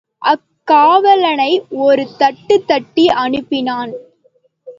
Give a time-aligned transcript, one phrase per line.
[0.21, 1.49] அக்காவலனை
[1.79, 3.93] ஒரு தட்டு தட்டி அனுப்பினான்.